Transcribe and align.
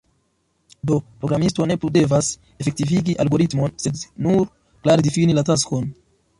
Do, 0.91 0.95
programisto 1.23 1.67
ne 1.73 1.77
plu 1.83 1.91
devas 1.99 2.31
efektivigi 2.65 3.17
algoritmon, 3.27 3.77
sed 3.87 4.03
nur 4.29 4.51
klare 4.67 5.09
difini 5.11 5.41
la 5.41 5.49
taskon. 5.55 5.91